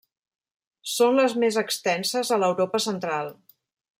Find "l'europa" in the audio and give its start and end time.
2.45-2.83